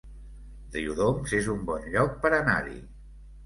[0.75, 2.79] Riudoms es un bon lloc per anar-hi